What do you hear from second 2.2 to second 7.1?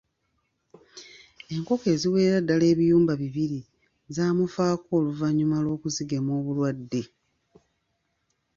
ddala ebiyumba bibiri zaamufaako oluvannyuma lw'okuzigema obulwadde.